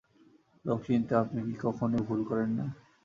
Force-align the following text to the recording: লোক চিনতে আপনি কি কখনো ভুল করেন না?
লোক 0.65 0.79
চিনতে 0.85 1.13
আপনি 1.15 1.39
কি 1.47 1.55
কখনো 1.65 1.97
ভুল 2.07 2.19
করেন 2.29 2.49
না? 2.57 2.65